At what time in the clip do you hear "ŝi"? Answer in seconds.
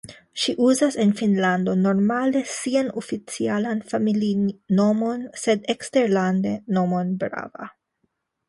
0.43-0.53